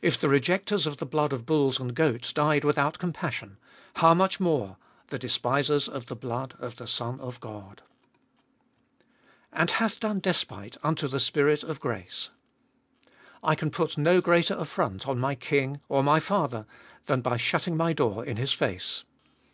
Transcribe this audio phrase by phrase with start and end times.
[0.00, 3.58] If the rejectors of the blood of bulls and goats died without compassion,
[3.96, 4.78] how much more—
[5.10, 7.82] the despisers of the blood of the Son of God!
[9.52, 12.30] And hath done despite unto the Spirit of grace!
[13.42, 16.64] I can put no greater affront on my king, or my father,
[17.04, 19.04] than by shutting my door in his face.